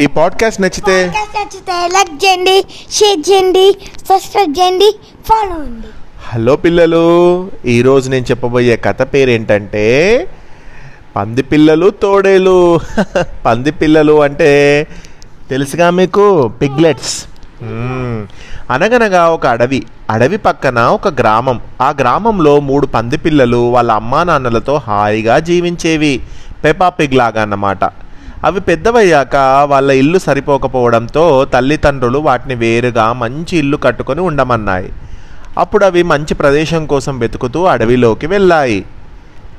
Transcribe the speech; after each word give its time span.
ఈ 0.00 0.06
పాడ్కాస్ట్ 0.06 0.60
నచ్చితే 0.60 1.06
నచ్చితే 1.06 1.88
లైక్ 1.92 2.24
చేయండి 2.24 2.64
షేర్ 2.92 3.30
చేయండి 3.30 3.76
సబ్స్క్రైబ్ 4.10 4.54
చేయండి 4.58 4.98
ఫాలో 5.24 5.54
అండి. 5.54 5.86
హలో 6.28 6.56
పిల్లలు 6.56 7.02
ఈరోజు 7.66 8.10
నేను 8.10 8.24
చెప్పబోయే 8.24 8.76
కథ 8.76 9.02
పేరేంటంటే 9.02 9.84
పంది 11.16 11.42
పిల్లలు 11.42 11.90
తోడేలు. 11.90 12.80
పంది 13.46 13.70
పిల్లలు 13.70 14.22
అంటే 14.22 14.86
తెలుసుగా 15.50 15.90
మీకు? 15.90 16.48
పిగ్లెట్స్. 16.48 17.24
అనగనగా 18.70 19.28
ఒక 19.30 19.46
అడవి 19.46 19.86
అడవి 20.10 20.36
పక్కన 20.36 20.78
ఒక 20.78 21.08
గ్రామం. 21.08 21.60
ఆ 21.80 21.94
గ్రామంలో 22.00 22.60
మూడు 22.60 22.86
పంది 22.86 23.16
పిల్లలు 23.16 23.70
వాళ్ళ 23.70 23.92
అమ్మా 23.92 24.24
నాన్నలతో 24.24 24.76
హాయిగా 24.76 25.38
జీవించేవి. 25.38 26.20
పెపా 26.64 26.88
పిగ్ 26.88 27.14
లాగా 27.14 27.42
అన్నమాట. 27.42 28.07
అవి 28.44 28.60
పెద్దవయ్యాక 28.60 29.36
వాళ్ళ 29.64 29.90
ఇల్లు 29.90 30.18
సరిపోకపోవడంతో 30.18 31.44
తల్లిదండ్రులు 31.44 32.18
వాటిని 32.18 32.54
వేరుగా 32.54 33.12
మంచి 33.12 33.58
ఇల్లు 33.58 33.76
కట్టుకొని 33.76 34.20
ఉండమన్నాయి. 34.20 34.92
అప్పుడు 35.58 35.84
అవి 35.84 36.02
మంచి 36.02 36.34
ప్రదేశం 36.34 36.86
కోసం 36.86 37.18
వెతుకుతూ 37.18 37.64
అడవిలోకి 37.64 38.26
వెళ్ళాయి. 38.26 38.84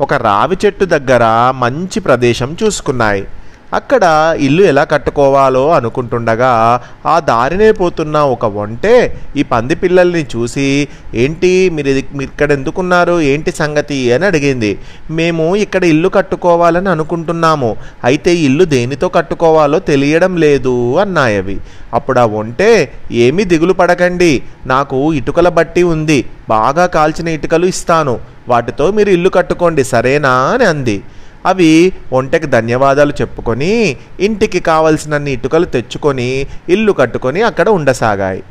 ఒక 0.02 0.14
రావి 0.14 0.58
చెట్టు 0.66 0.86
దగ్గర 0.86 1.52
మంచి 1.56 2.00
ప్రదేశం 2.00 2.58
చూసుకున్నాయి. 2.64 3.28
అక్కడ 3.74 4.36
ఇల్లు 4.40 4.64
ఎలా 4.64 4.84
కట్టుకోవాలో 4.84 5.72
అనుకుంటుండగా 5.72 6.82
ఆ 7.06 7.20
దారినే 7.20 7.72
పోతున్న 7.72 8.18
ఒక 8.18 8.46
వంటే 8.46 9.18
ఈ 9.38 9.44
పంది 9.44 9.76
పిల్లల్ని 9.76 10.26
చూసి 10.36 10.88
ఏంటి 11.16 11.70
మీరు 11.70 11.88
ఇది- 11.88 12.18
మీరు 12.18 12.30
ఇక్కడ 12.30 12.52
ఎందుకున్నారు? 12.52 13.22
ఏంటి 13.22 13.52
సంగతి? 13.52 14.14
అని 14.14 14.26
అడిగింది. 14.26 14.80
మేము 15.12 15.56
ఇక్కడ 15.56 15.84
ఇల్లు 15.84 16.10
కట్టుకోవాలని 16.10 16.90
అనుకుంటున్నాము. 16.90 17.78
అయితే 18.04 18.36
ఇల్లు 18.36 18.66
దేనితో 18.66 19.10
కట్టుకోవాలో 19.10 19.80
తెలియడం 19.80 20.38
లేదు 20.38 20.98
అన్నాయవి 20.98 21.58
అప్పుడు 21.94 22.20
ఆ 22.20 22.26
వంటే 22.26 22.92
ఏమీ 23.12 23.44
దిగులు 23.44 23.74
పడకండి. 23.74 24.44
నాకు 24.66 25.14
ఇటుకల 25.14 25.50
బట్టి 25.50 25.84
ఉంది. 25.84 26.26
బాగా 26.50 26.86
కాల్చిన 26.86 27.28
ఇటుకలు 27.28 27.66
ఇస్తాను. 27.66 28.20
వాటితో 28.48 28.92
మీరు 28.92 29.10
ఇల్లు 29.10 29.30
కట్టుకోండి 29.30 29.84
సరేనా? 29.84 30.30
అని 30.30 30.66
అంది. 30.66 31.04
అవి 31.46 31.94
ఒంటెకి 32.14 32.48
ధన్యవాదాలు 32.48 33.14
చెప్పుకొని 33.22 33.98
ఇంటికి 34.20 34.60
కావలసినన్ని 34.60 35.32
ఇటుకలు 35.32 35.66
తెచ్చుకొని 35.66 36.48
ఇల్లు 36.70 36.92
కట్టుకొని 36.92 37.42
అక్కడ 37.42 37.70
ఉండసాగాయి. 37.70 38.44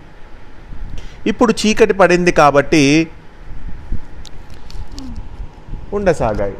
ఇప్పుడు 1.27 1.55
చీకటి 1.67 1.93
పడింది 1.93 2.33
కాబట్టి 2.33 3.09
ఉండసాగాయి. 5.93 6.55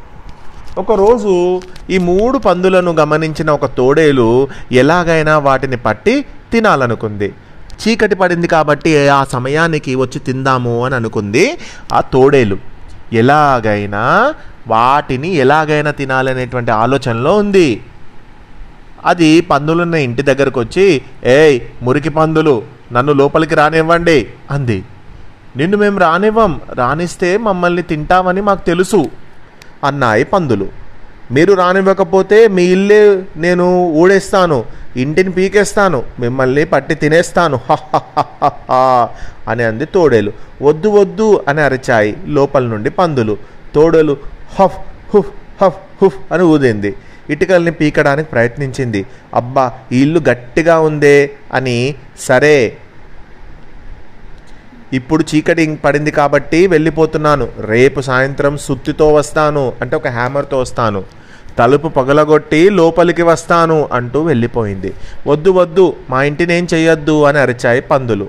ఒకరోజు 0.79 1.63
ఈ 1.91 1.99
మూడు 1.99 2.39
పందులను 2.39 2.93
గమనించిన 2.93 3.51
ఒక 3.51 3.67
తోడేలు 3.67 4.49
ఎలాగైనా 4.73 5.39
వాటిని 5.39 5.77
పట్టి 5.77 6.25
తినాలనుకుంది. 6.53 7.33
చీకటి 7.81 8.15
పడింది 8.15 8.47
కాబట్టి 8.47 9.09
ఆ 9.09 9.25
సమయానికి 9.25 9.95
వచ్చి 9.95 10.19
తిందాము 10.19 10.85
అని 10.85 10.95
అనుకుంది 10.95 11.59
ఆ 11.93 12.01
తోడేలు. 12.01 12.78
ఎలాగైనా 13.13 14.35
వాటిని 14.69 15.29
ఎలాగైనా 15.29 15.91
తినాలనేటువంటి 15.91 16.71
ఆలోచనలో 16.71 17.37
ఉంది. 17.37 17.83
అది 19.05 19.41
పందులున్న 19.41 19.95
ఇంటి 19.95 20.23
దగ్గరకు 20.23 20.61
వచ్చి 20.61 21.03
ఏయ్ 21.25 21.61
మురికి 21.83 22.09
పందులు 22.09 22.63
నన్ను 22.93 23.13
లోపలికి 23.13 23.55
రానివ్వండి 23.55 24.27
అంది. 24.51 24.85
నిన్ను 25.57 25.77
మేము 25.77 25.99
రానివ్వం 25.99 26.61
రానిస్తే 26.75 27.37
మమ్మల్ని 27.37 27.83
తింటామని 27.83 28.41
మాకు 28.41 28.67
తెలుసు 28.67 29.11
అన్నాయి 29.85 30.25
పందులు. 30.25 30.69
మీరు 31.31 31.53
రానివ్వకపోతే 31.55 32.49
మీ 32.49 32.63
ఇల్లే 32.63 33.23
నేను 33.37 33.87
ఊడేస్తాను 33.87 34.65
ఇంటిని 34.97 35.31
పీకేస్తాను 35.31 36.03
మిమ్మల్ని 36.21 36.65
పట్టి 36.65 36.95
తినేస్తాను. 36.95 37.61
అని 39.49 39.65
అంది 39.65 39.85
తోడేలు. 39.85 40.33
వద్దు 40.63 40.89
వద్దు 40.89 41.45
అని 41.49 41.61
అరిచాయి 41.61 42.17
లోపల 42.27 42.63
నుండి 42.63 42.91
పందులు. 42.91 43.37
తోడేలు 43.75 44.17
హఫ్ 44.61 44.79
హుఫ్ 45.15 45.31
హఫ్ 45.65 46.05
హుఫ్ 46.05 46.33
అని 46.33 46.43
ఊదింది. 46.43 46.95
ఇటుకల్ని 47.31 47.71
పీకడానికి 47.71 48.31
ప్రయత్నించింది. 48.31 49.07
అబ్బా 49.35 49.73
ఈ 49.93 50.03
ఇల్లు 50.03 50.21
గట్టిగా 50.29 50.81
ఉందే 50.81 51.31
అని 51.53 51.95
సరే. 52.21 52.77
ఇప్పుడు 54.93 55.25
చీకటి 55.35 55.75
పడింది 55.75 56.11
కాబట్టి 56.11 56.67
వెళ్ళిపోతున్నాను. 56.67 57.49
రేపు 57.61 58.01
సాయంత్రం 58.01 58.59
సుత్తితో 58.59 59.13
వస్తాను. 59.13 59.73
అంటే 59.81 59.97
ఒక 59.97 60.09
హ్యామర్తో 60.09 60.59
వస్తాను. 60.59 61.18
తలుపు 61.59 61.89
పగలగొట్టి 61.89 62.71
లోపలికి 62.71 63.23
వస్తాను 63.23 63.89
అంటూ 63.93 64.23
వెళ్ళిపోయింది. 64.23 64.95
వద్దు 65.27 65.51
వద్దు 65.51 65.97
మా 66.11 66.23
ఇంటిని 66.23 66.55
ఏం 66.59 66.69
చెయ్యొద్దు 66.75 67.25
అని 67.25 67.39
అరిచాయి 67.39 67.81
పందులు. 67.81 68.29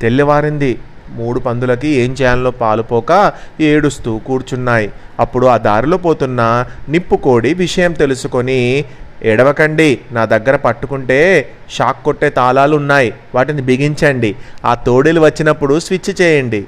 తెల్లవారింది. 0.00 0.78
మూడు 1.10 1.40
పందులకి 1.40 1.88
ఏం 1.88 2.12
చేయాలో 2.12 2.50
పాలుపోక 2.50 3.32
ఏడుస్తూ 3.60 4.18
కూర్చున్నాయి. 4.18 4.92
అప్పుడు 5.20 5.46
ఆ 5.46 5.56
దారిలో 5.56 5.96
పోతున్న 5.96 6.66
నిప్పుకోడి 6.88 7.54
విషయం 7.54 7.92
తెలుసుకొని 7.92 8.84
ఎడవకండి 9.22 9.98
నా 10.12 10.24
దగ్గర 10.24 10.56
పట్టుకుంటే 10.56 11.48
షాక్ 11.70 12.04
కొట్టే 12.04 12.30
తాళాలు 12.30 12.76
ఉన్నాయి 12.76 13.14
వాటిని 13.34 13.62
బిగించండి. 13.62 14.36
ఆ 14.64 14.74
తోడేలు 14.74 15.20
వచ్చినప్పుడు 15.20 15.80
స్విచ్ 15.80 16.20
చేయండి. 16.20 16.64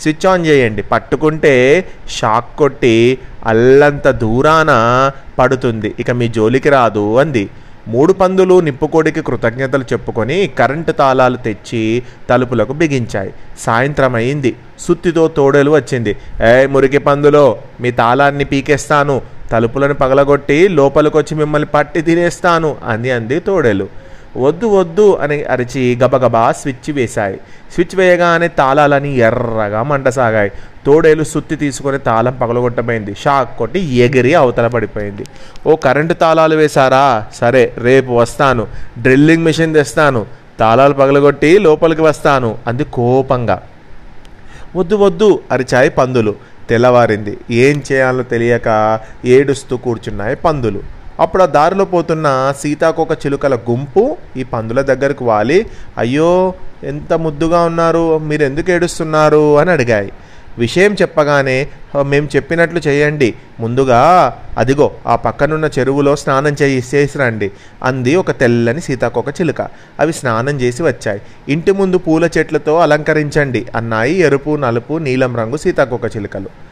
స్విచ్ 0.00 0.26
ఆన్ 0.26 0.46
చేయండి. 0.46 0.82
పట్టుకుంటే 0.82 1.84
షాక్ 2.10 2.58
కొట్టి 2.58 3.18
అల్లంత 3.46 4.08
దూరాన 4.08 4.72
పడుతుంది. 5.38 5.94
ఇక 6.00 6.10
మీ 6.10 6.28
జోలికి 6.28 6.68
రాదు 6.68 7.16
అంది. 7.16 7.50
మూడు 7.88 8.12
పందులు 8.12 8.60
నిప్పుకోడికి 8.60 9.22
కృతజ్ఞతలు 9.22 9.84
చెప్పుకొని 9.92 10.50
కరెంటు 10.58 10.92
తాళాలు 10.92 11.36
తెచ్చి 11.36 12.02
తలుపులకు 12.30 12.72
బిగించాయి. 12.72 13.34
సాయంత్రం 13.58 14.14
అయింది. 14.14 14.56
సుత్తితో 14.78 15.28
తోడేలు 15.28 15.70
వచ్చింది. 15.70 16.16
ఏ 16.42 16.66
మురికి 16.66 16.98
పందులో 16.98 17.58
మీ 17.80 17.90
తాళాన్ని 17.90 18.44
పీకేస్తాను. 18.44 19.22
తలుపులను 19.50 19.94
పగలగొట్టి 19.94 20.68
లోపలికొచ్చి 20.68 21.34
మిమ్మల్ని 21.34 21.68
పట్టి 21.74 22.00
తినేస్తాను 22.02 22.76
అని 22.86 23.10
అంది 23.10 23.40
తోడేలు. 23.40 24.05
వద్దు 24.36 24.66
వద్దు 24.66 25.18
అని 25.22 25.44
అరిచి 25.44 25.98
గబగబా 26.04 26.52
స్విచ్ 26.52 26.90
వేశాయి. 26.90 27.40
స్విచ్ 27.74 27.96
వేయగానే 27.96 28.48
తాళాలని 28.48 29.16
ఎర్రగా 29.16 29.82
మండసాగాయి 29.82 30.52
తోడేలు 30.86 31.24
సుత్తి 31.24 31.56
తీసుకొని 31.56 31.98
తాళం 31.98 32.38
పగలగొట్టబోయింది. 32.40 33.14
షాక్ 33.14 33.58
కొట్టి 33.58 33.94
ఎగిరి 33.94 34.34
అవతల 34.34 34.66
పడిపోయింది. 34.66 35.24
ఓ 35.66 35.76
కరెంటు 35.76 36.14
తాళాలు 36.14 36.56
వేశారా? 36.56 37.24
సరే 37.34 37.72
రేపు 37.78 38.12
వస్తాను. 38.12 38.66
డ్రిల్లింగ్ 38.98 39.44
మిషన్ 39.44 39.74
తెస్తాను. 39.74 40.26
తాళాలు 40.60 40.94
పగలగొట్టి 40.94 41.58
లోపలికి 41.58 42.02
వస్తాను 42.02 42.58
అంది 42.66 42.84
కోపంగా. 42.84 43.62
వద్దు 44.76 44.94
వద్దు 44.94 45.40
అరిచాయి 45.52 45.90
పందులు. 45.90 46.34
తెల్లవారింది. 46.70 47.38
ఏం 47.50 47.82
చేయాలో 47.92 48.22
తెలియక 48.22 49.00
ఏడుస్తూ 49.24 49.76
కూర్చున్నాయి 49.76 50.36
పందులు. 50.36 50.95
అప్పుడు 51.20 51.42
ఆ 51.42 51.46
దారిలో 51.46 51.84
పోతున్న 51.84 52.54
సీతాకోక 52.60 53.12
చిలుకల 53.12 53.54
గుంపు 53.54 54.16
ఈ 54.36 54.44
పందుల 54.44 54.80
దగ్గరకు 54.80 55.24
వాలి 55.24 55.66
అయ్యో 55.98 56.54
ఎంత 56.84 57.12
ముద్దుగా 57.12 57.60
ఉన్నారు 57.60 58.18
మీరు 58.18 58.44
ఎందుకు 58.44 58.70
ఏడుస్తున్నారు? 58.70 59.58
అని 59.58 59.70
అడిగాయి. 59.70 60.12
విషయం 60.58 60.94
చెప్పగానే 60.94 61.68
మేము 62.02 62.28
చెప్పినట్లు 62.36 62.78
చేయండి. 62.78 63.34
ముందుగా 63.60 64.32
అదిగో 64.58 64.90
ఆ 65.06 65.16
పక్కనున్న 65.16 65.70
చెరువులో 65.78 66.16
స్నానం 66.16 66.56
చేయి 66.62 66.84
చేసి 66.94 67.18
రండి 67.18 67.50
అంది 67.82 68.16
ఒక 68.16 68.30
తెల్లని 68.30 68.80
సీతాకోక 68.80 69.28
చిలుక. 69.28 69.60
అవి 70.00 70.12
స్నానం 70.12 70.60
చేసి 70.60 70.82
వచ్చాయి. 70.82 71.20
ఇంటి 71.48 71.72
ముందు 71.72 71.98
పూల 71.98 72.28
చెట్లతో 72.38 72.78
అలంకరించండి 72.78 73.66
అన్నాయి 73.76 74.14
ఎరుపు 74.14 74.56
నలుపు 74.56 74.98
నీలం 74.98 75.36
రంగు 75.36 75.56
సీతాకోక 75.56 76.16
చిలుకలు. 76.16 76.65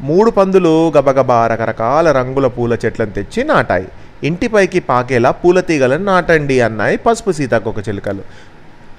మూడు 0.00 0.30
పందులు 0.30 0.92
గబగబా 0.98 1.46
రకరకాల 1.46 2.12
రంగుల 2.12 2.46
పూల 2.46 2.74
చెట్లను 2.84 3.10
తెచ్చి 3.10 3.44
నాటాయి. 3.44 3.88
ఇంటిపైకి 4.24 4.80
పాకేలా 4.80 5.30
పూల 5.30 5.60
తీగలను 5.60 6.04
నాటండి 6.04 6.60
అన్నాయి 6.60 6.96
పసుపు 6.96 7.30
సీతాకోక 7.30 7.88
చిలుకలు. 7.88 8.22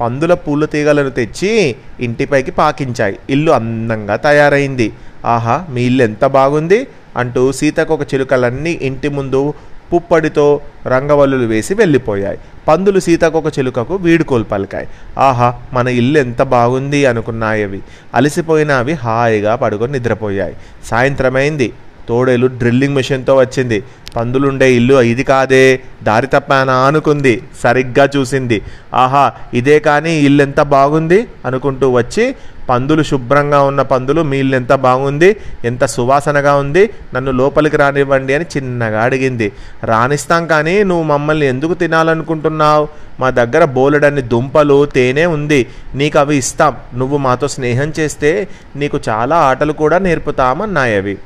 పందుల 0.01 0.33
పూల 0.33 0.65
తీగలను 0.65 1.09
తెచ్చి 1.09 1.75
ఇంటిపైకి 1.99 2.51
పాకించాయి. 2.51 3.19
ఇల్లు 3.29 3.51
అందంగా 3.51 4.15
తయారైంది. 4.15 4.93
ఆహా 5.25 5.65
మీ 5.69 5.81
ఇల్లు 5.81 6.03
ఎంత 6.03 6.25
బాగుంది 6.25 6.87
అంటూ 7.17 7.51
సీతాకోక 7.51 8.13
చిలుకలన్నీ 8.13 8.71
ఇంటి 8.71 9.09
ముందు 9.09 9.53
పుప్పడితో 9.93 10.61
రంగవల్లులు 10.87 11.47
వేసి 11.47 11.73
వెళ్ళిపోయాయి. 11.73 12.39
పందులు 12.67 12.99
సీతకొక 12.99 13.47
చిలుకకు 13.59 13.95
వీడుకోలు 13.95 14.43
పలికాయి 14.43 14.87
ఆహా 15.17 15.49
మన 15.73 15.87
ఇల్లు 15.87 16.19
ఎంత 16.19 16.41
బాగుంది 16.41 17.05
అనుకున్నాయి 17.05 17.63
అవి 17.63 17.79
అలసిపోయిన 18.13 18.71
అవి 18.71 18.93
హాయిగా 18.93 19.55
పడుకొని 19.55 19.91
నిద్రపోయాయి. 19.91 20.55
సాయంత్రమైంది. 20.85 21.73
తోడేలు 22.09 22.47
డ్రిల్లింగ్ 22.47 22.95
మిషన్తో 22.95 23.35
వచ్చింది. 23.35 23.83
పందులుండే 24.15 24.73
ఇల్లు 24.73 25.01
ఇది 25.01 25.23
కాదే. 25.23 25.79
దారి 26.03 26.27
తప్పానా 26.27 26.73
అనుకుంది. 26.73 27.41
సరిగ్గా 27.63 28.09
చూసింది. 28.17 28.61
ఆహా 28.93 29.31
ఇదే 29.53 29.79
కానీ 29.79 30.13
ఇల్లు 30.19 30.43
ఎంత 30.43 30.61
బాగుంది? 30.61 31.27
అనుకుంటూ 31.45 31.89
వచ్చి 31.89 32.35
పందులు 32.69 33.03
శుభ్రంగా 33.03 33.61
ఉన్న 33.61 33.81
పందులు 33.81 34.21
మీ 34.21 34.37
ఇల్లు 34.37 34.55
ఎంత 34.55 34.73
బాగుంది? 34.73 35.35
ఎంత 35.65 35.85
సువాసనగా 35.85 36.55
ఉంది? 36.55 36.89
నన్ను 37.13 37.31
లోపలికి 37.31 37.77
రానివ్వండి 37.77 38.33
అని 38.33 38.45
చిన్నగా 38.57 39.03
అడిగింది. 39.03 39.51
రాణిస్తాం 39.83 40.47
కానీ 40.47 40.83
నువ్వు 40.83 41.03
మమ్మల్ని 41.03 41.45
ఎందుకు 41.45 41.73
తినాలనుకుంటున్నావు? 41.73 42.87
మా 43.19 43.29
దగ్గర 43.29 43.65
బోలెడన్ని 43.65 44.21
దుంపలు 44.21 44.85
తేనె 44.85 45.25
ఉంది. 45.25 45.67
నీకు 45.95 46.19
అవి 46.19 46.37
ఇస్తాం. 46.37 46.75
నువ్వు 46.95 47.17
మాతో 47.17 47.47
స్నేహం 47.47 47.93
చేస్తే 47.99 48.47
నీకు 48.75 48.99
చాలా 49.09 49.35
ఆటలు 49.35 49.73
కూడా 49.73 49.97
నేర్పుతామన్నాయి 49.97 50.95
అవి 50.95 51.17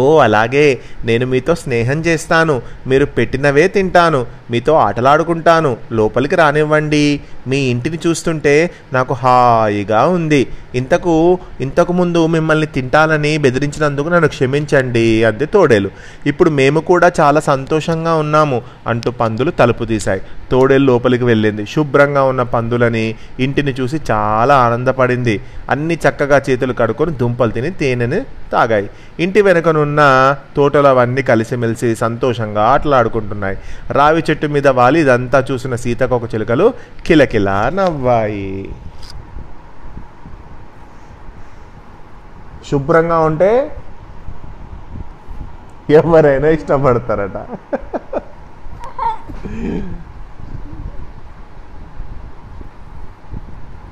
ఓ 0.00 0.04
అలాగే 0.18 0.66
నేను 1.04 1.26
మీతో 1.26 1.54
స్నేహం 1.54 1.98
చేస్తాను. 2.06 2.54
మీరు 2.86 3.06
పెట్టినవే 3.18 3.66
తింటాను. 3.76 4.20
మీతో 4.50 4.74
ఆటలాడుకుంటాను. 4.74 5.76
లోపలికి 5.92 6.36
రానివ్వండి. 6.36 7.20
మీ 7.46 7.56
ఇంటిని 7.56 7.98
చూస్తుంటే 8.06 8.70
నాకు 8.92 9.14
హాయిగా 9.14 10.06
ఉంది. 10.06 10.46
ఇంతకు 10.74 11.38
ఇంతకు 11.60 11.92
ముందు 11.92 12.26
మిమ్మల్ని 12.26 12.66
తింటాలని 12.66 13.38
బెదిరించినందుకు 13.38 14.08
నన్ను 14.08 14.28
క్షమించండి 14.28 15.24
అంది 15.24 15.46
తోడేలు. 15.46 15.90
ఇప్పుడు 16.26 16.50
మేము 16.50 16.80
కూడా 16.80 17.12
చాలా 17.20 17.40
సంతోషంగా 17.40 18.14
ఉన్నాము 18.14 18.62
అంటూ 18.86 19.10
పందులు 19.10 19.50
తలుపు 19.50 19.84
తీశాయి. 19.84 20.22
తోడేలు 20.50 20.84
లోపలికి 20.84 21.24
వెళ్ళింది. 21.24 21.66
శుభ్రంగా 21.66 22.22
ఉన్న 22.22 22.42
పందులని 22.42 23.14
ఇంటిని 23.40 23.74
చూసి 23.80 24.00
చాలా 24.10 24.56
ఆనందపడింది. 24.56 25.40
అన్ని 25.70 25.98
చక్కగా 26.08 26.42
చేతులు 26.50 26.72
కడుక్కొని 26.72 27.10
దుంపలు 27.10 27.50
తిని 27.50 27.70
తేనెని 27.70 28.20
తాగాయి. 28.52 28.90
ఇంటి 29.20 29.42
వెనుకనున్న 29.42 30.36
తోటలు 30.56 30.86
అవన్నీ 30.86 31.22
కలిసిమెలిసి 31.22 31.96
సంతోషంగా 31.96 32.62
ఆటలాడుకుంటున్నాయి. 32.62 33.58
రావి 33.90 34.22
చెట్టు 34.30 34.35
చెట్టు 34.36 34.46
మీద 34.54 34.68
వాలి 34.78 34.98
ఇదంతా 35.00 35.38
చూసిన 35.50 35.74
సీతకొక 35.82 36.26
చిలుకలు 36.32 36.66
కిలకిలా 37.06 37.58
నవ్వాయి. 37.76 38.48
శుభ్రంగా 42.68 43.18
ఉంటే 43.28 43.50
ఎవరైనా 45.98 46.48
ఇష్టపడతారట. 46.56 47.38